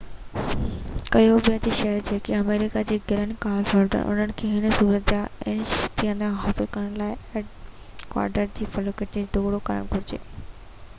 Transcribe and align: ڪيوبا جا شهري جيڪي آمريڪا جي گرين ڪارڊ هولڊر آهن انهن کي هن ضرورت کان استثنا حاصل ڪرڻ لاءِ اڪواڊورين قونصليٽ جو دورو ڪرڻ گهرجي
ڪيوبا 1.15 1.51
جا 1.65 1.73
شهري 1.79 1.99
جيڪي 2.07 2.35
آمريڪا 2.37 2.83
جي 2.91 2.97
گرين 3.11 3.35
ڪارڊ 3.45 3.69
هولڊر 3.75 3.99
آهن 4.01 4.11
انهن 4.15 4.33
کي 4.43 4.49
هن 4.55 4.73
ضرورت 4.79 5.07
کان 5.17 5.53
استثنا 5.67 6.31
حاصل 6.47 6.71
ڪرڻ 6.79 6.99
لاءِ 7.05 7.15
اڪواڊورين 7.45 8.53
قونصليٽ 8.59 9.23
جو 9.23 9.27
دورو 9.41 9.65
ڪرڻ 9.73 9.89
گهرجي 9.97 10.25